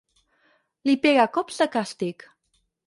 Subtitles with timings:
[0.89, 2.31] Li pega cops de càstig.